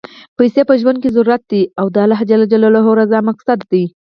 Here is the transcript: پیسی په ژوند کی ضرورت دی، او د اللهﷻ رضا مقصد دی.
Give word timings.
پیسی 0.37 0.61
په 0.69 0.73
ژوند 0.81 0.97
کی 1.03 1.09
ضرورت 1.15 1.41
دی، 1.51 1.61
او 1.79 1.85
د 1.93 1.97
اللهﷻ 2.05 2.91
رضا 3.01 3.19
مقصد 3.29 3.59
دی. 3.71 3.83